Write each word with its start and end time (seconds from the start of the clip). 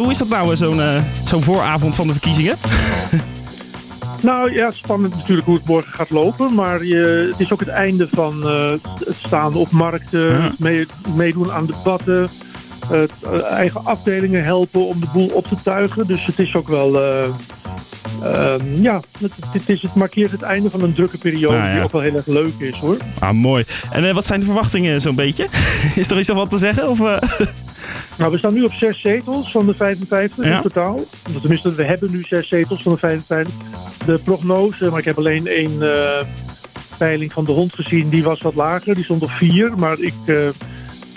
Hoe 0.00 0.10
is 0.10 0.18
dat 0.18 0.28
nou, 0.28 0.56
zo'n 0.56 0.80
zo'n 1.24 1.42
vooravond 1.42 1.94
van 1.94 2.06
de 2.06 2.12
verkiezingen? 2.12 2.56
Nou 4.22 4.54
ja, 4.54 4.70
spannend 4.70 5.16
natuurlijk 5.16 5.46
hoe 5.46 5.56
het 5.56 5.66
morgen 5.66 5.92
gaat 5.92 6.10
lopen. 6.10 6.54
Maar 6.54 6.84
je, 6.84 7.28
het 7.30 7.40
is 7.40 7.52
ook 7.52 7.60
het 7.60 7.68
einde 7.68 8.08
van 8.12 8.46
het 8.46 9.16
staan 9.24 9.54
op 9.54 9.70
markten, 9.70 10.54
meedoen 11.14 11.52
aan 11.52 11.66
debatten. 11.66 12.30
eigen 13.50 13.84
afdelingen 13.84 14.44
helpen 14.44 14.86
om 14.86 15.00
de 15.00 15.06
boel 15.12 15.26
op 15.26 15.46
te 15.46 15.56
tuigen. 15.62 16.06
Dus 16.06 16.26
het 16.26 16.38
is 16.38 16.54
ook 16.54 16.68
wel 16.68 16.98
Ehm, 18.22 18.82
ja, 18.82 19.00
het, 19.52 19.68
is, 19.68 19.82
het 19.82 19.94
markeert 19.94 20.30
het 20.30 20.42
einde 20.42 20.70
van 20.70 20.82
een 20.82 20.92
drukke 20.92 21.18
periode 21.18 21.58
nou 21.58 21.74
die 21.74 21.82
ook 21.82 21.92
wel 21.92 22.00
heel 22.00 22.16
erg 22.16 22.26
leuk 22.26 22.52
is 22.58 22.76
hoor. 22.76 22.96
Ah, 23.18 23.32
mooi. 23.32 23.64
En 23.90 24.04
uh, 24.04 24.12
wat 24.12 24.26
zijn 24.26 24.40
de 24.40 24.46
verwachtingen 24.46 25.00
zo'n 25.00 25.14
beetje? 25.14 25.48
is 25.94 26.10
er 26.10 26.18
iets 26.18 26.28
wat 26.28 26.50
te 26.50 26.58
zeggen? 26.58 26.88
Of, 26.88 27.00
uh... 27.00 27.16
Nou, 28.20 28.32
we 28.32 28.38
staan 28.38 28.54
nu 28.54 28.62
op 28.62 28.72
zes 28.72 29.00
zetels 29.00 29.50
van 29.50 29.66
de 29.66 29.74
55 29.74 30.44
in 30.44 30.60
totaal. 30.60 31.00
Tenminste, 31.40 31.74
we 31.74 31.84
hebben 31.84 32.10
nu 32.10 32.22
zes 32.22 32.48
zetels 32.48 32.82
van 32.82 32.92
de 32.92 32.98
55. 32.98 33.54
De 34.06 34.18
prognose, 34.24 34.90
maar 34.90 34.98
ik 34.98 35.04
heb 35.04 35.18
alleen 35.18 35.46
één 35.46 35.82
uh, 35.82 36.20
peiling 36.98 37.32
van 37.32 37.44
de 37.44 37.52
hond 37.52 37.74
gezien, 37.74 38.08
die 38.08 38.22
was 38.22 38.40
wat 38.40 38.54
lager. 38.54 38.94
Die 38.94 39.04
stond 39.04 39.22
op 39.22 39.30
vier, 39.30 39.72
maar 39.78 39.98
ik 39.98 40.14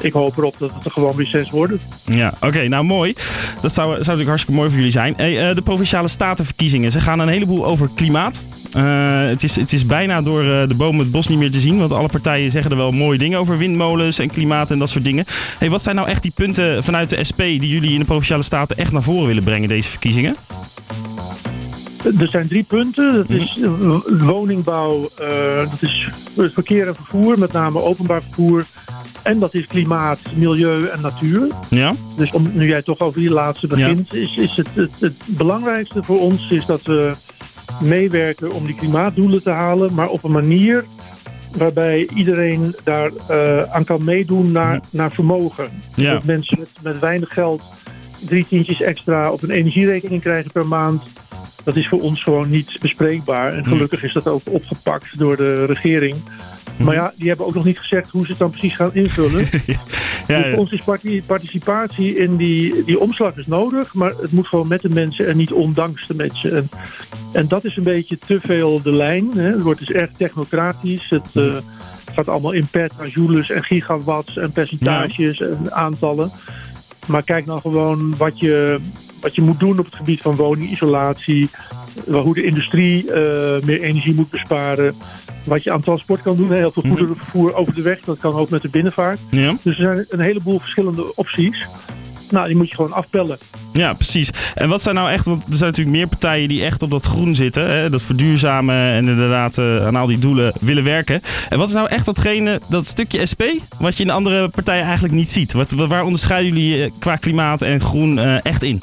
ik 0.02 0.14
hoop 0.14 0.38
erop 0.38 0.55
dat 0.58 0.73
het 0.73 0.86
er 0.86 0.92
gewoon 0.92 1.16
weer 1.16 1.26
zes 1.26 1.50
worden. 1.50 1.80
Ja, 2.04 2.34
oké, 2.42 2.68
nou 2.68 2.84
mooi. 2.84 3.14
Dat 3.62 3.73
zou, 3.73 3.88
zou 3.88 3.98
natuurlijk 3.98 4.28
hartstikke 4.28 4.59
mooi 4.59 4.70
voor 4.70 4.78
jullie 4.78 4.94
zijn. 4.94 5.14
Hey, 5.17 5.50
uh, 5.50 5.56
de 5.56 5.62
provinciale 5.62 6.08
statenverkiezingen, 6.08 6.92
ze 6.92 7.00
gaan 7.00 7.20
een 7.20 7.28
heleboel 7.28 7.66
over 7.66 7.90
klimaat. 7.95 8.44
Uh, 8.76 9.27
het, 9.27 9.44
is, 9.44 9.55
het 9.55 9.73
is 9.73 9.86
bijna 9.86 10.22
door 10.22 10.44
uh, 10.44 10.68
de 10.68 10.76
bomen 10.76 11.00
het 11.00 11.12
bos 11.12 11.27
niet 11.27 11.38
meer 11.38 11.52
te 11.52 11.59
zien. 11.59 11.77
Want 11.77 11.91
alle 11.91 12.08
partijen 12.08 12.52
zeggen 12.52 12.72
er 12.72 12.77
wel 12.77 12.91
mooie 12.91 13.18
dingen 13.18 13.40
over 13.40 13.58
windmolens 13.58 14.20
en 14.20 14.30
klimaat 14.30 14.72
en 14.72 14.80
dat 14.80 14.90
soort 14.90 15.04
dingen. 15.04 15.26
Hey, 15.58 15.70
wat 15.70 15.81
zijn 15.81 15.95
nou 15.95 16.08
echt 16.08 16.22
die 16.22 16.31
punten 16.36 16.84
vanuit 16.84 17.09
de 17.09 17.23
SP 17.30 17.38
die 17.38 17.67
jullie 17.67 17.94
in 17.94 18.00
de 18.00 18.05
provinciale 18.05 18.44
staten 18.44 18.78
echt 18.78 18.91
naar 18.91 19.04
voren 19.04 19.28
willen 19.28 19.44
brengen, 19.44 19.70
deze 19.70 19.90
verkiezingen? 19.90 20.36
Er 22.20 22.28
zijn 22.28 22.48
drie 22.48 22.64
punten. 22.64 23.14
Dat 23.14 23.30
is 23.30 23.59
woningbouw, 24.20 25.09
dat 25.70 25.81
is 25.81 26.09
verkeer 26.53 26.88
en 26.88 26.95
vervoer, 26.95 27.39
met 27.39 27.52
name 27.52 27.81
openbaar 27.81 28.22
vervoer 28.22 28.66
en 29.23 29.39
dat 29.39 29.53
is 29.53 29.67
klimaat, 29.67 30.20
milieu 30.36 30.86
en 30.86 31.02
natuur. 31.02 31.48
Ja. 31.70 31.94
Dus 32.17 32.31
om, 32.31 32.48
nu 32.53 32.67
jij 32.67 32.81
toch 32.81 33.00
over 33.00 33.20
die 33.20 33.30
laatste 33.30 33.67
begint, 33.67 34.14
is, 34.14 34.38
is 34.38 34.55
het, 34.55 34.67
het, 34.73 34.92
het 35.00 35.14
belangrijkste 35.28 36.03
voor 36.03 36.20
ons 36.20 36.52
is 36.52 36.66
dat 36.66 36.81
we 36.81 37.14
meewerken 37.82 38.52
om 38.52 38.66
die 38.66 38.76
klimaatdoelen 38.76 39.44
te 39.44 39.50
halen, 39.50 39.94
maar 39.94 40.10
op 40.10 40.24
een 40.24 40.32
manier 40.32 40.86
waarbij 41.58 42.08
iedereen 42.16 42.76
daar 42.84 43.12
uh, 43.32 43.62
aan 43.62 43.84
kan 43.84 44.04
meedoen 44.04 44.52
naar, 44.52 44.80
naar 44.90 45.12
vermogen. 45.12 45.68
Ja. 45.96 46.14
Dat 46.14 46.24
mensen 46.24 46.60
met, 46.60 46.70
met 46.82 47.00
weinig 47.00 47.34
geld 47.34 47.64
drie 48.26 48.46
tientjes 48.48 48.82
extra 48.82 49.32
op 49.32 49.44
een 49.44 49.50
energierekening 49.50 50.22
krijgen 50.22 50.52
per 50.52 50.68
maand. 50.68 51.04
Dat 51.64 51.76
is 51.76 51.88
voor 51.88 52.02
ons 52.02 52.24
gewoon 52.24 52.50
niet 52.50 52.78
bespreekbaar. 52.82 53.54
En 53.54 53.66
gelukkig 53.66 54.04
is 54.04 54.14
dat 54.14 54.28
ook 54.28 54.42
opgepakt 54.50 55.20
door 55.20 55.38
de 55.38 55.66
regering. 55.66 56.16
Maar 56.78 56.96
ja, 56.96 57.14
die 57.16 57.28
hebben 57.28 57.46
ook 57.46 57.54
nog 57.54 57.66
niet 57.66 57.80
gezegd 57.80 58.10
hoe 58.10 58.24
ze 58.24 58.30
het 58.30 58.40
dan 58.40 58.50
precies 58.50 58.76
gaan 58.76 58.94
invullen. 58.94 59.40
ja, 59.66 59.80
ja. 60.28 60.42
Dus 60.42 60.50
voor 60.50 60.60
ons 60.60 61.02
is 61.04 61.22
participatie 61.26 62.16
in 62.16 62.36
die, 62.36 62.84
die 62.84 63.00
omslag 63.00 63.38
is 63.38 63.48
nodig, 63.48 63.94
maar 63.94 64.14
het 64.22 64.32
moet 64.32 64.48
gewoon 64.48 64.68
met 64.68 64.82
de 64.82 64.90
mensen 64.90 65.28
en 65.28 65.38
niet 65.38 65.52
ondanks 65.52 66.08
de 66.08 66.16
mensen. 66.16 66.56
En, 66.56 66.70
en 67.34 67.48
dat 67.48 67.64
is 67.64 67.78
een 67.78 67.84
beetje 67.84 68.17
te 68.17 68.39
veel 68.39 68.81
de 68.81 68.92
lijn. 68.92 69.31
Hè. 69.34 69.52
Het 69.52 69.62
wordt 69.62 69.80
dus 69.80 69.92
erg 69.92 70.09
technocratisch. 70.17 71.09
Het 71.09 71.28
uh, 71.34 71.58
gaat 72.14 72.28
allemaal 72.28 72.52
in 72.52 72.67
petajoules 72.67 73.50
en 73.50 73.64
gigawatts 73.64 74.38
en 74.38 74.52
percentages 74.52 75.42
en 75.42 75.73
aantallen. 75.73 76.31
Maar 77.08 77.23
kijk 77.23 77.45
nou 77.45 77.59
gewoon 77.59 78.17
wat 78.17 78.39
je, 78.39 78.80
wat 79.22 79.36
je 79.36 79.42
moet 79.42 79.59
doen 79.59 79.80
op 79.80 79.86
het 79.86 79.95
gebied 79.95 80.22
van 80.22 80.36
woningisolatie. 80.36 81.50
Hoe 82.06 82.34
de 82.34 82.44
industrie 82.44 83.06
uh, 83.06 83.14
meer 83.64 83.81
energie 83.81 84.16
moet 84.16 84.30
besparen 84.30 84.95
wat 85.44 85.64
je 85.64 85.72
aan 85.72 85.81
transport 85.81 86.22
kan 86.22 86.36
doen. 86.36 86.52
Heel 86.52 86.72
veel 86.72 86.83
mhm. 86.86 86.92
goederenvervoer 86.92 87.54
over 87.54 87.73
de 87.73 87.82
weg. 87.82 88.00
Dat 88.00 88.20
kan 88.20 88.33
ook 88.33 88.50
met 88.50 88.61
de 88.61 88.70
binnenvaart. 88.70 89.20
Ja. 89.30 89.55
Dus 89.64 89.80
er 89.80 89.86
zijn 89.86 90.05
een 90.10 90.20
heleboel 90.20 90.60
verschillende 90.60 91.15
opties. 91.15 91.67
Nou, 92.33 92.48
die 92.48 92.55
moet 92.55 92.70
je 92.70 92.76
gewoon 92.76 92.92
afpellen. 92.92 93.38
Ja, 93.73 93.94
precies. 93.94 94.30
En 94.55 94.70
wat 94.70 94.82
zijn 94.82 94.95
nou 94.95 95.10
echt, 95.10 95.26
want 95.26 95.48
er 95.48 95.54
zijn 95.54 95.70
natuurlijk 95.70 95.98
meer 95.98 96.08
partijen 96.08 96.48
die 96.48 96.64
echt 96.64 96.82
op 96.82 96.89
dat 96.89 97.05
groen 97.05 97.36
zitten, 97.36 97.70
hè, 97.70 97.89
dat 97.89 98.02
verduurzamen 98.02 98.76
en 98.76 99.08
inderdaad 99.08 99.58
uh, 99.58 99.86
aan 99.86 99.95
al 99.95 100.08
die 100.08 100.20
doelen 100.20 100.54
willen 100.60 100.83
werken. 100.83 101.21
En 101.49 101.58
wat 101.58 101.67
is 101.67 101.73
nou 101.73 101.88
echt 101.88 102.05
datgene, 102.05 102.61
dat 102.70 102.86
stukje 102.86 103.26
SP, 103.32 103.44
wat 103.80 103.95
je 103.95 104.02
in 104.02 104.08
de 104.08 104.16
andere 104.16 104.49
partijen 104.49 104.83
eigenlijk 104.83 105.14
niet 105.14 105.30
ziet? 105.30 105.54
Wat, 105.54 105.71
waar 105.71 106.04
onderscheiden 106.04 106.54
jullie 106.54 106.83
eh, 106.83 106.92
qua 106.99 107.16
klimaat 107.16 107.61
en 107.61 107.82
groen 107.82 108.17
uh, 108.17 108.45
echt 108.45 108.64
in? 108.64 108.82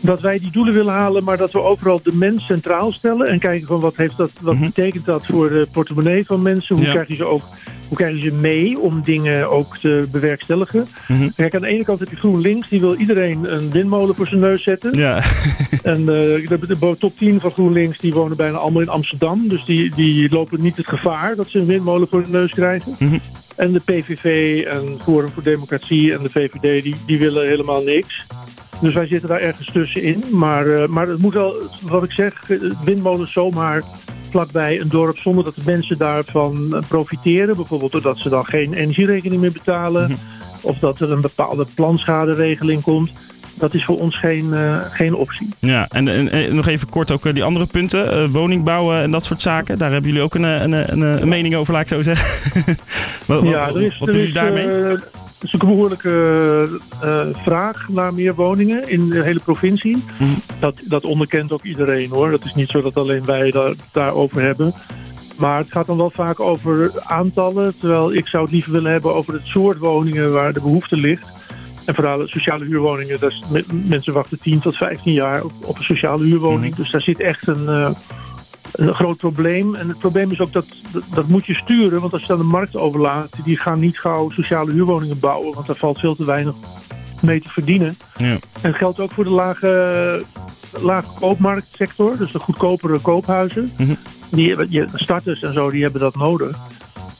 Dat 0.00 0.20
wij 0.20 0.38
die 0.38 0.50
doelen 0.50 0.74
willen 0.74 0.92
halen, 0.92 1.24
maar 1.24 1.36
dat 1.36 1.52
we 1.52 1.60
overal 1.60 2.00
de 2.02 2.14
mens 2.14 2.46
centraal 2.46 2.92
stellen. 2.92 3.26
En 3.26 3.38
kijken 3.38 3.66
van 3.66 3.80
wat, 3.80 3.96
heeft 3.96 4.16
dat, 4.16 4.32
wat 4.40 4.54
mhm. 4.54 4.64
betekent 4.64 5.04
dat 5.04 5.26
voor 5.26 5.48
de 5.48 5.68
portemonnee 5.72 6.26
van 6.26 6.42
mensen? 6.42 6.76
Hoe, 6.76 6.84
krijg 6.84 7.08
je 7.08 7.14
ze 7.14 7.24
ook, 7.24 7.42
hoe 7.88 7.96
krijg 7.96 8.14
je 8.14 8.28
ze 8.28 8.34
mee 8.34 8.78
om 8.78 9.02
dingen 9.02 9.50
ook 9.50 9.76
te 9.76 10.08
bewerkstelligen? 10.10 10.88
Mm 11.08 11.32
Kijk, 11.36 11.54
aan 11.54 11.60
de 11.60 11.66
ene 11.66 11.84
kant 11.84 12.00
heb 12.00 12.10
je 12.10 12.16
GroenLinks, 12.16 12.68
die 12.68 12.80
wil 12.80 12.94
iedereen 12.94 13.52
een 13.52 13.70
windmolen 13.70 14.14
voor 14.14 14.26
zijn 14.26 14.40
neus 14.40 14.62
zetten. 14.62 14.98
Ja. 14.98 15.22
en 15.82 16.00
uh, 16.00 16.06
de, 16.06 16.58
de, 16.66 16.96
top 16.98 17.18
10 17.18 17.40
van 17.40 17.50
GroenLinks, 17.50 17.98
die 17.98 18.14
wonen 18.14 18.36
bijna 18.36 18.56
allemaal 18.56 18.82
in 18.82 18.88
Amsterdam. 18.88 19.48
Dus 19.48 19.64
die, 19.64 19.94
die 19.94 20.30
lopen 20.30 20.60
niet 20.60 20.76
het 20.76 20.88
gevaar 20.88 21.36
dat 21.36 21.48
ze 21.48 21.58
een 21.58 21.66
windmolen 21.66 22.08
voor 22.08 22.22
hun 22.22 22.30
neus 22.30 22.50
krijgen. 22.50 22.94
Mhm. 22.98 23.18
En 23.56 23.72
de 23.72 23.80
PVV 23.80 24.64
en 24.66 24.98
Forum 25.02 25.30
voor 25.32 25.42
Democratie 25.42 26.12
en 26.12 26.22
de 26.22 26.30
VVD, 26.30 26.82
die, 26.82 26.94
die 27.06 27.18
willen 27.18 27.46
helemaal 27.46 27.82
niks. 27.82 28.26
Dus 28.80 28.94
wij 28.94 29.06
zitten 29.06 29.28
daar 29.28 29.40
ergens 29.40 29.70
tussenin. 29.72 30.24
Maar, 30.30 30.66
uh, 30.66 30.86
maar 30.86 31.06
het 31.06 31.18
moet 31.18 31.34
wel, 31.34 31.54
wat 31.82 32.04
ik 32.04 32.12
zeg, 32.12 32.50
eh, 32.50 32.58
windmolens 32.84 33.32
zomaar 33.32 33.82
vlakbij 34.30 34.80
een 34.80 34.88
dorp 34.88 35.18
zonder 35.18 35.44
dat 35.44 35.54
de 35.54 35.62
mensen 35.64 35.98
daarvan 35.98 36.74
eh, 36.74 36.80
profiteren. 36.88 37.56
Bijvoorbeeld 37.56 37.92
doordat 37.92 38.18
ze 38.18 38.28
dan 38.28 38.44
geen 38.44 38.72
energierekening 38.72 39.40
meer 39.40 39.52
betalen. 39.52 40.10
Mhm. 40.10 40.20
Of 40.60 40.78
dat 40.78 41.00
er 41.00 41.12
een 41.12 41.20
bepaalde 41.20 41.66
planschaderegeling 41.74 42.82
komt. 42.82 43.10
Dat 43.54 43.74
is 43.74 43.84
voor 43.84 43.98
ons 43.98 44.18
geen, 44.18 44.44
uh, 44.52 44.78
geen 44.90 45.14
optie. 45.14 45.48
Ja, 45.58 45.86
en, 45.88 46.08
en, 46.08 46.54
nog 46.54 46.66
even 46.66 46.88
kort 46.88 47.10
ook 47.10 47.34
die 47.34 47.44
andere 47.44 47.66
punten. 47.66 48.22
Uh, 48.22 48.30
woningbouwen 48.30 49.02
en 49.02 49.10
dat 49.10 49.24
soort 49.24 49.42
zaken. 49.42 49.78
Daar 49.78 49.90
hebben 49.92 50.10
jullie 50.10 50.24
ook 50.24 50.34
een, 50.34 50.42
een, 50.42 50.72
een, 50.72 51.00
een 51.00 51.28
mening 51.28 51.54
over, 51.56 51.72
laat 51.72 51.82
ik 51.82 51.88
zo 51.88 52.02
zeggen. 52.02 52.76
wat, 53.26 53.42
ja, 53.42 53.68
er 53.68 53.82
is, 53.82 53.98
wat 53.98 54.08
doen 54.08 54.16
jullie 54.16 54.32
daarmee? 54.32 54.96
Het 55.38 55.46
is 55.46 55.52
een 55.52 55.68
behoorlijke 55.68 56.68
uh, 57.04 57.26
vraag 57.44 57.88
naar 57.88 58.14
meer 58.14 58.34
woningen 58.34 58.88
in 58.88 59.08
de 59.08 59.22
hele 59.22 59.40
provincie. 59.40 59.96
Mhm. 60.18 60.30
Dat, 60.58 60.74
dat 60.84 61.04
onderkent 61.04 61.52
ook 61.52 61.62
iedereen 61.62 62.10
hoor. 62.10 62.30
Dat 62.30 62.44
is 62.44 62.54
niet 62.54 62.68
zo 62.68 62.82
dat 62.82 62.96
alleen 62.96 63.24
wij 63.24 63.50
daar, 63.50 63.72
daarover 63.92 64.40
hebben. 64.40 64.74
Maar 65.36 65.58
het 65.58 65.72
gaat 65.72 65.86
dan 65.86 65.96
wel 65.96 66.10
vaak 66.10 66.40
over 66.40 66.90
aantallen. 67.02 67.78
Terwijl 67.78 68.12
ik 68.12 68.26
zou 68.26 68.42
het 68.42 68.52
liever 68.52 68.72
willen 68.72 68.92
hebben 68.92 69.14
over 69.14 69.34
het 69.34 69.46
soort 69.46 69.78
woningen 69.78 70.32
waar 70.32 70.52
de 70.52 70.60
behoefte 70.60 70.96
ligt. 70.96 71.28
En 71.84 71.94
vooral 71.94 72.26
sociale 72.26 72.64
huurwoningen. 72.64 73.18
Is, 73.20 73.66
mensen 73.88 74.12
wachten 74.12 74.40
10 74.40 74.60
tot 74.60 74.76
15 74.76 75.12
jaar 75.12 75.44
op, 75.44 75.52
op 75.62 75.76
een 75.78 75.84
sociale 75.84 76.24
huurwoning. 76.24 76.72
Mhm. 76.72 76.82
Dus 76.82 76.90
daar 76.90 77.02
zit 77.02 77.20
echt 77.20 77.46
een, 77.46 77.64
uh, 77.64 77.90
een 78.72 78.94
groot 78.94 79.16
probleem. 79.16 79.74
En 79.74 79.88
het 79.88 79.98
probleem 79.98 80.30
is 80.30 80.40
ook 80.40 80.52
dat, 80.52 80.66
dat, 81.14 81.28
moet 81.28 81.46
je 81.46 81.54
sturen. 81.54 82.00
Want 82.00 82.12
als 82.12 82.22
je 82.22 82.28
dan 82.28 82.38
de 82.38 82.44
markt 82.44 82.76
overlaat, 82.76 83.30
die 83.44 83.58
gaan 83.58 83.80
niet 83.80 83.98
gauw 83.98 84.30
sociale 84.30 84.72
huurwoningen 84.72 85.18
bouwen. 85.18 85.54
Want 85.54 85.66
daar 85.66 85.76
valt 85.76 85.98
veel 85.98 86.16
te 86.16 86.24
weinig 86.24 86.54
mee 87.22 87.40
te 87.40 87.48
verdienen. 87.48 87.96
Ja. 88.16 88.26
En 88.26 88.40
dat 88.70 88.74
geldt 88.74 89.00
ook 89.00 89.12
voor 89.12 89.24
de 89.24 89.30
lage, 89.30 90.24
lage 90.80 91.08
koopmarktsector. 91.18 92.16
Dus 92.16 92.32
de 92.32 92.38
goedkopere 92.38 93.00
koophuizen. 93.00 93.72
Mm 93.76 93.96
die, 94.30 94.56
je, 94.68 94.86
starters 94.94 95.42
en 95.42 95.52
zo, 95.52 95.70
die 95.70 95.82
hebben 95.82 96.00
dat 96.00 96.16
nodig. 96.16 96.58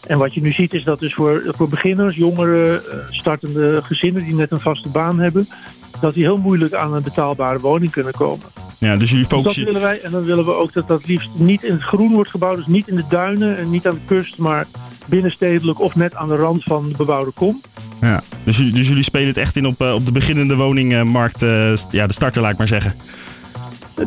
En 0.06 0.18
wat 0.18 0.34
je 0.34 0.40
nu 0.40 0.52
ziet 0.52 0.74
is 0.74 0.84
dat 0.84 1.00
dus 1.00 1.14
voor, 1.14 1.42
voor 1.46 1.68
beginners, 1.68 2.16
jongeren, 2.16 2.90
eh, 2.90 2.98
startende 3.10 3.82
gezinnen 3.82 4.24
die 4.24 4.34
net 4.34 4.50
een 4.50 4.60
vaste 4.60 4.88
baan 4.88 5.18
hebben, 5.18 5.48
dat 6.00 6.14
die 6.14 6.22
heel 6.22 6.38
moeilijk 6.38 6.74
aan 6.74 6.94
een 6.94 7.02
betaalbare 7.02 7.58
woning 7.58 7.90
kunnen 7.90 8.12
komen. 8.12 8.46
Ja, 8.78 8.96
dus 8.96 9.10
jullie 9.10 9.24
focussen... 9.24 9.64
Dus 9.64 9.72
dat 9.72 9.82
willen 9.82 9.98
wij. 9.98 10.00
En 10.00 10.10
dan 10.10 10.24
willen 10.24 10.44
we 10.44 10.54
ook 10.54 10.72
dat 10.72 10.88
dat 10.88 11.06
liefst 11.06 11.30
niet 11.34 11.62
in 11.62 11.72
het 11.72 11.82
groen 11.82 12.12
wordt 12.12 12.30
gebouwd. 12.30 12.56
Dus 12.56 12.66
niet 12.66 12.88
in 12.88 12.96
de 12.96 13.06
duinen 13.08 13.58
en 13.58 13.70
niet 13.70 13.86
aan 13.86 13.94
de 13.94 14.00
kust, 14.04 14.38
maar 14.38 14.66
binnenstedelijk 15.06 15.80
of 15.80 15.94
net 15.94 16.14
aan 16.14 16.28
de 16.28 16.36
rand 16.36 16.62
van 16.62 16.88
de 16.88 16.96
bebouwde 16.96 17.30
kom. 17.30 17.60
Ja, 18.00 18.22
dus, 18.44 18.56
dus 18.56 18.88
jullie 18.88 19.02
spelen 19.02 19.26
het 19.26 19.36
echt 19.36 19.56
in 19.56 19.66
op, 19.66 19.80
eh, 19.80 19.94
op 19.94 20.04
de 20.04 20.12
beginnende 20.12 20.56
woningmarkt, 20.56 21.42
uh, 21.42 21.74
ja, 21.90 22.06
de 22.06 22.12
starter 22.12 22.42
laat 22.42 22.52
ik 22.52 22.58
maar 22.58 22.68
zeggen. 22.68 22.94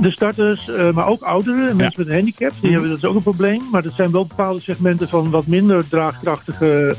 De 0.01 0.11
starters, 0.11 0.67
uh, 0.67 0.91
maar 0.91 1.07
ook 1.07 1.21
ouderen, 1.21 1.75
mensen 1.75 1.99
met 1.99 2.07
een 2.07 2.13
handicap, 2.13 2.51
die 2.51 2.59
mhm. 2.61 2.71
hebben 2.71 2.89
dat 2.89 2.97
is 2.97 3.05
ook 3.05 3.15
een 3.15 3.21
probleem. 3.21 3.61
Maar 3.71 3.83
dat 3.83 3.93
zijn 3.95 4.11
wel 4.11 4.25
bepaalde 4.25 4.61
segmenten 4.61 5.09
van 5.09 5.29
wat 5.29 5.47
minder 5.47 5.89
draagkrachtige 5.89 6.95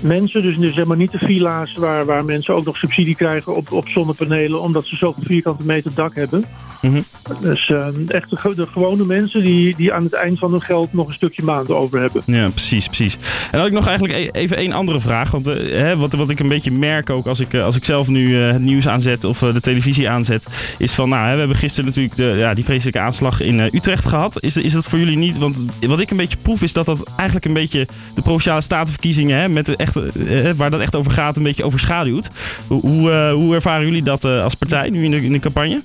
mensen. 0.00 0.42
Dus, 0.42 0.56
dus 0.56 0.74
helemaal 0.74 0.96
niet 0.96 1.12
de 1.12 1.18
villa's 1.18 1.74
waar, 1.74 2.04
waar 2.04 2.24
mensen 2.24 2.54
ook 2.54 2.64
nog 2.64 2.76
subsidie 2.76 3.16
krijgen 3.16 3.56
op, 3.56 3.72
op 3.72 3.88
zonnepanelen. 3.88 4.60
Omdat 4.60 4.84
ze 4.84 4.96
zoveel 4.96 5.22
vierkante 5.22 5.64
meter 5.64 5.94
dak 5.94 6.14
hebben. 6.14 6.44
Mhm. 6.80 7.00
Dus 7.40 7.68
uh, 7.68 7.86
echt 8.08 8.30
de, 8.30 8.54
de, 8.54 8.66
gewone 8.66 9.04
mensen 9.04 9.42
die, 9.42 9.76
die 9.76 9.92
aan 9.92 10.02
het 10.02 10.12
eind 10.12 10.38
van 10.38 10.50
hun 10.50 10.62
geld 10.62 10.92
nog 10.92 11.06
een 11.06 11.12
stukje 11.12 11.42
maand 11.42 11.70
over 11.70 12.00
hebben. 12.00 12.22
Ja, 12.26 12.48
precies, 12.48 12.86
precies. 12.86 13.14
En 13.14 13.20
dan 13.50 13.60
had 13.60 13.68
ik 13.68 13.74
nog 13.74 13.86
eigenlijk 13.86 14.18
e- 14.18 14.38
even 14.38 14.56
één 14.56 14.72
andere 14.72 15.00
vraag. 15.00 15.30
Want 15.30 15.48
uh, 15.48 15.54
hè, 15.54 15.96
wat, 15.96 16.12
wat 16.12 16.30
ik 16.30 16.40
een 16.40 16.48
beetje 16.48 16.70
merk 16.70 17.10
ook 17.10 17.26
als 17.26 17.40
ik, 17.40 17.54
als 17.54 17.76
ik 17.76 17.84
zelf 17.84 18.08
nu 18.08 18.28
uh, 18.28 18.50
het 18.52 18.62
nieuws 18.62 18.88
aanzet 18.88 19.24
of 19.24 19.38
de 19.38 19.60
televisie 19.60 20.10
aanzet. 20.10 20.44
Is 20.78 20.92
van, 20.92 21.08
nou, 21.08 21.26
hè, 21.26 21.32
we 21.32 21.38
hebben 21.38 21.56
gisteren 21.56 21.88
natuurlijk 21.88 22.16
de, 22.16 22.34
ja, 22.36 22.54
die 22.54 22.64
vreselijke 22.64 23.00
aanslag 23.00 23.40
in 23.40 23.60
Utrecht 23.60 24.04
gehad. 24.04 24.42
Is, 24.42 24.56
is 24.56 24.72
dat 24.72 24.84
voor 24.84 24.98
jullie 24.98 25.18
niet? 25.18 25.38
Want 25.38 25.64
wat 25.80 26.00
ik 26.00 26.10
een 26.10 26.16
beetje 26.16 26.38
proef 26.42 26.62
is 26.62 26.72
dat 26.72 26.86
dat 26.86 27.10
eigenlijk 27.16 27.46
een 27.46 27.52
beetje 27.52 27.86
de 28.14 28.22
provinciale 28.22 28.60
statenverkiezingen, 28.60 29.40
hè, 29.40 29.48
met 29.48 29.66
de 29.66 29.76
echte, 29.76 30.10
waar 30.56 30.70
dat 30.70 30.80
echt 30.80 30.96
over 30.96 31.12
gaat, 31.12 31.36
een 31.36 31.42
beetje 31.42 31.64
overschaduwt. 31.64 32.30
Hoe, 32.66 32.80
hoe, 32.80 33.30
hoe 33.30 33.54
ervaren 33.54 33.86
jullie 33.86 34.02
dat 34.02 34.24
als 34.24 34.54
partij 34.54 34.90
nu 34.90 35.04
in 35.04 35.10
de, 35.10 35.24
in 35.24 35.32
de 35.32 35.38
campagne? 35.38 35.82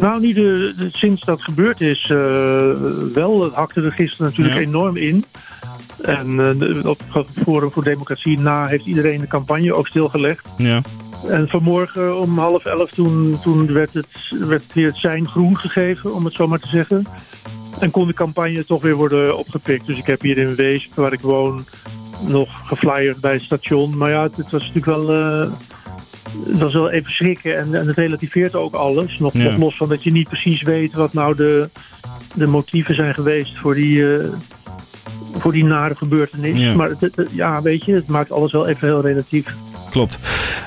Nou, 0.00 0.20
nu 0.20 0.32
de, 0.32 0.74
de, 0.76 0.88
sinds 0.92 1.24
dat 1.24 1.42
gebeurd 1.42 1.80
is, 1.80 2.08
uh, 2.12 2.72
wel. 3.12 3.42
Het 3.42 3.52
hakte 3.52 3.82
er 3.82 3.92
gisteren 3.92 4.26
natuurlijk 4.26 4.56
ja. 4.56 4.62
enorm 4.62 4.96
in. 4.96 5.24
En 6.02 6.30
uh, 6.60 6.86
op 6.86 7.00
het 7.08 7.26
Forum 7.42 7.70
voor 7.70 7.84
Democratie 7.84 8.40
na 8.40 8.66
heeft 8.66 8.86
iedereen 8.86 9.20
de 9.20 9.26
campagne 9.26 9.74
ook 9.74 9.86
stilgelegd. 9.86 10.48
Ja. 10.56 10.80
En 11.28 11.48
vanmorgen 11.48 12.20
om 12.20 12.38
half 12.38 12.64
elf 12.64 12.90
toen, 12.90 13.38
toen 13.42 13.72
werd, 13.72 13.94
het, 13.94 14.32
werd 14.38 14.72
weer 14.72 14.86
het 14.86 14.98
zijn 14.98 15.28
groen 15.28 15.58
gegeven, 15.58 16.14
om 16.14 16.24
het 16.24 16.34
zo 16.34 16.48
maar 16.48 16.58
te 16.58 16.68
zeggen. 16.68 17.06
En 17.78 17.90
kon 17.90 18.06
de 18.06 18.14
campagne 18.14 18.64
toch 18.64 18.82
weer 18.82 18.94
worden 18.94 19.38
opgepikt. 19.38 19.86
Dus 19.86 19.98
ik 19.98 20.06
heb 20.06 20.20
hier 20.20 20.38
in 20.38 20.54
Weesp, 20.54 20.94
waar 20.94 21.12
ik 21.12 21.20
woon, 21.20 21.64
nog 22.26 22.48
geflyerd 22.66 23.20
bij 23.20 23.32
het 23.32 23.42
station. 23.42 23.96
Maar 23.96 24.10
ja, 24.10 24.22
het, 24.22 24.36
het 24.36 24.50
was 24.50 24.60
natuurlijk 24.60 24.86
wel... 24.86 25.16
Uh, 25.16 25.52
het 26.46 26.58
was 26.58 26.72
wel 26.72 26.90
even 26.90 27.10
schrikken 27.10 27.58
en, 27.58 27.74
en 27.74 27.86
het 27.86 27.96
relativeert 27.96 28.54
ook 28.54 28.74
alles. 28.74 29.18
Nog, 29.18 29.32
Ja. 29.36 29.42
nog 29.50 29.58
los 29.58 29.76
van 29.76 29.88
dat 29.88 30.04
je 30.04 30.12
niet 30.12 30.28
precies 30.28 30.62
weet 30.62 30.92
wat 30.94 31.12
nou 31.12 31.36
de, 31.36 31.68
de 32.34 32.46
motieven 32.46 32.94
zijn 32.94 33.14
geweest 33.14 33.58
voor 33.58 33.74
die, 33.74 34.16
eh, 34.16 34.28
voor 35.38 35.52
die 35.52 35.64
nare 35.64 35.94
gebeurtenis. 35.96 36.58
Ja. 36.58 36.74
Maar 36.74 36.88
het, 36.88 37.00
het- 37.00 37.30
ja, 37.32 37.62
weet 37.62 37.84
je, 37.84 37.92
het 37.94 38.06
maakt 38.06 38.30
alles 38.32 38.52
wel 38.52 38.66
even 38.68 38.88
heel 38.88 39.00
relatief. 39.02 39.56
Klopt. 39.90 40.18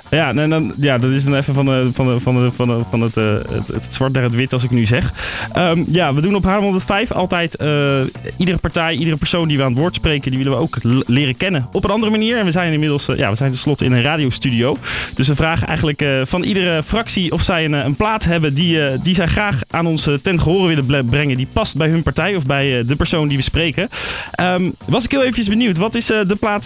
Ja, 0.10 0.34
en 0.34 0.50
dan, 0.50 0.74
ja, 0.78 0.98
dat 0.98 1.12
is 1.12 1.24
dan 1.24 1.36
even 1.36 1.54
van, 1.54 1.66
de, 1.66 1.90
van, 1.94 2.08
de, 2.08 2.20
van, 2.20 2.36
de, 2.36 2.52
van, 2.52 2.68
de, 2.68 2.82
van 2.90 3.02
het, 3.02 3.18
eh, 3.18 3.34
het, 3.74 3.88
zwart 3.90 4.14
naar 4.14 4.24
het 4.24 4.36
wit 4.36 4.54
als 4.54 4.64
ik 4.64 4.70
nu 4.70 4.86
zeg. 4.86 5.14
Ehm, 5.54 5.84
ja, 5.88 6.14
we 6.14 6.22
doen 6.22 6.36
op 6.36 6.44
Haarlem 6.44 6.64
105 6.64 7.12
altijd 7.12 7.56
eh, 7.56 8.00
iedere 8.38 8.58
partij, 8.58 8.94
iedere 8.94 9.18
persoon 9.18 9.48
die 9.48 9.58
we 9.58 9.64
aan 9.64 9.70
het 9.70 9.80
woord 9.80 9.96
spreken, 9.96 10.32
die 10.32 10.44
willen 10.44 10.58
we 10.58 10.64
ook 10.64 10.78
leren 11.08 11.38
kennen 11.38 11.68
op 11.72 11.84
een 11.84 11.90
andere 11.90 12.12
manier. 12.12 12.38
En 12.38 12.46
we 12.46 12.52
zijn 12.52 12.74
inmiddels, 12.74 13.08
eh, 13.08 13.18
ja, 13.18 13.30
we 13.30 13.36
zijn 13.36 13.50
tenslotte 13.50 13.86
in 13.86 13.92
een 13.92 14.02
radiostudio. 14.02 14.78
Dus 15.14 15.28
we 15.28 15.36
vragen 15.36 15.68
eigenlijk 15.68 16.06
van 16.24 16.44
iedere 16.44 16.84
fractie 16.84 17.32
of 17.32 17.42
zij 17.42 17.66
een, 17.66 17.74
een 17.74 17.96
plaat 17.96 18.24
hebben 18.24 18.54
die, 18.54 19.02
die 19.02 19.16
zij 19.16 19.28
graag 19.28 19.62
aan 19.70 19.86
ons 19.86 20.10
ten 20.22 20.40
gehore 20.40 20.76
willen 20.76 21.06
brengen. 21.06 21.38
Die 21.38 21.48
past 21.54 21.78
bij 21.78 21.90
hun 21.90 22.04
partij 22.04 22.36
of 22.36 22.46
bij 22.46 22.86
de 22.86 22.96
persoon 22.96 23.28
die 23.28 23.38
we 23.38 23.44
spreken. 23.44 23.90
Ehm, 24.32 24.70
was 24.86 25.04
ik 25.04 25.12
heel 25.12 25.22
eventjes 25.22 25.48
benieuwd, 25.48 25.78
wat 25.78 25.96
is 25.96 26.06
de 26.06 26.38
plaat 26.40 26.64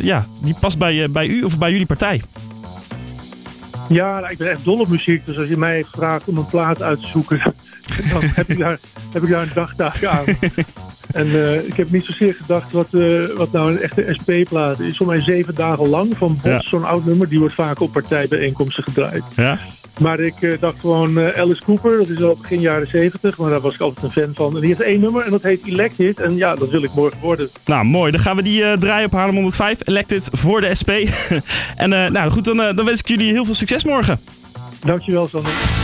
ja, 0.00 0.26
die 0.42 0.54
past 0.60 0.78
bij, 0.78 1.10
bij 1.10 1.26
u 1.26 1.42
of 1.42 1.58
bij 1.58 1.70
jullie 1.70 1.86
partij? 1.86 2.22
Ja, 3.92 4.20
nou, 4.20 4.32
ik 4.32 4.38
ben 4.38 4.50
echt 4.50 4.64
dol 4.64 4.80
op 4.80 4.88
muziek. 4.88 5.26
Dus 5.26 5.38
als 5.38 5.48
je 5.48 5.56
mij 5.56 5.84
vraagt 5.92 6.28
om 6.28 6.36
een 6.36 6.46
plaat 6.46 6.82
uit 6.82 7.00
te 7.00 7.06
zoeken, 7.06 7.42
dan 8.12 8.22
heb 8.22 8.48
ik 8.48 8.58
daar, 8.58 8.78
heb 9.12 9.22
ik 9.22 9.28
daar 9.30 9.42
een 9.42 9.50
dagtaak 9.54 10.04
aan. 10.04 10.24
En 11.12 11.26
eh, 11.26 11.66
ik 11.66 11.76
heb 11.76 11.90
niet 11.90 12.04
zozeer 12.04 12.34
gedacht 12.34 12.72
wat, 12.72 12.94
eh, 12.94 13.24
wat 13.36 13.52
nou 13.52 13.70
een 13.72 13.80
echte 13.80 14.06
SP-plaat 14.20 14.80
is. 14.80 14.96
Voor 14.96 15.06
mij 15.06 15.20
zeven 15.20 15.54
dagen 15.54 15.88
lang 15.88 16.16
van 16.16 16.38
Bos, 16.42 16.52
Ja. 16.52 16.60
zo'n 16.60 16.84
oud 16.84 17.04
nummer. 17.04 17.28
Die 17.28 17.38
wordt 17.38 17.54
vaak 17.54 17.80
op 17.80 17.92
partijbijeenkomsten 17.92 18.82
gedraaid. 18.82 19.22
Ja? 19.36 19.58
Maar 20.00 20.20
ik 20.20 20.42
eh, 20.42 20.60
dacht 20.60 20.80
gewoon 20.80 21.18
eh, 21.18 21.40
Alice 21.40 21.62
Cooper, 21.62 21.98
dat 21.98 22.08
is 22.08 22.22
al 22.22 22.36
begin 22.40 22.60
jaren 22.60 22.88
zeventig. 22.88 23.38
Maar 23.38 23.50
daar 23.50 23.60
was 23.60 23.74
ik 23.74 23.80
altijd 23.80 24.04
een 24.04 24.22
fan 24.22 24.34
van. 24.34 24.54
En 24.54 24.60
die 24.60 24.68
heeft 24.68 24.80
één 24.80 25.00
nummer 25.00 25.24
en 25.24 25.30
dat 25.30 25.42
heet 25.42 25.66
Elected. 25.66 26.20
En 26.20 26.36
ja, 26.36 26.54
dat 26.54 26.70
wil 26.70 26.82
ik 26.82 26.94
morgen 26.94 27.20
worden. 27.20 27.50
Nou, 27.64 27.84
mooi. 27.84 28.12
Dan 28.12 28.20
gaan 28.20 28.36
we 28.36 28.42
die 28.42 28.64
eh, 28.64 28.78
draaien 28.78 29.06
op 29.06 29.12
Haarlem 29.12 29.34
105. 29.34 29.78
Elected 29.86 30.28
voor 30.32 30.60
de 30.60 30.74
SP. 30.80 30.90
en 31.76 31.88
nou 31.88 32.30
goed, 32.30 32.44
dan, 32.44 32.56
dan 32.56 32.84
wens 32.84 33.00
ik 33.00 33.08
jullie 33.08 33.32
heel 33.32 33.44
veel 33.44 33.54
succes 33.54 33.84
morgen. 33.84 34.20
Dankjewel, 34.84 35.28
Sander. 35.28 35.81